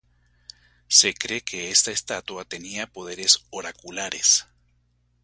Se 0.87 1.13
cree 1.13 1.41
que 1.41 1.69
esta 1.69 1.91
estatua 1.91 2.43
tenía 2.43 2.87
poderes 2.91 3.45
oraculares. 3.51 4.47